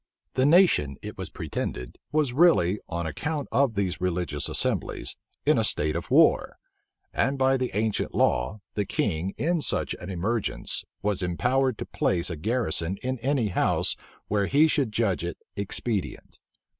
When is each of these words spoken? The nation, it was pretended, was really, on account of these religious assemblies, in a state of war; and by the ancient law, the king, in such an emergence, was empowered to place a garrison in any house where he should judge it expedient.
The 0.33 0.47
nation, 0.47 0.97
it 1.03 1.15
was 1.15 1.29
pretended, 1.29 1.99
was 2.11 2.33
really, 2.33 2.79
on 2.89 3.05
account 3.05 3.47
of 3.51 3.75
these 3.75 4.01
religious 4.01 4.49
assemblies, 4.49 5.15
in 5.45 5.59
a 5.59 5.63
state 5.63 5.95
of 5.95 6.09
war; 6.09 6.57
and 7.13 7.37
by 7.37 7.55
the 7.55 7.69
ancient 7.75 8.15
law, 8.15 8.61
the 8.73 8.83
king, 8.83 9.35
in 9.37 9.61
such 9.61 9.93
an 10.01 10.09
emergence, 10.09 10.83
was 11.03 11.21
empowered 11.21 11.77
to 11.77 11.85
place 11.85 12.31
a 12.31 12.35
garrison 12.35 12.97
in 13.03 13.19
any 13.19 13.49
house 13.49 13.95
where 14.27 14.47
he 14.47 14.65
should 14.67 14.91
judge 14.91 15.23
it 15.23 15.37
expedient. 15.55 16.39